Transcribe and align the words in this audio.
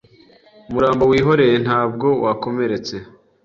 Umurambo 0.69 1.03
wihoreye 1.11 1.55
ntabwo 1.65 2.07
wakomeretse 2.23 2.95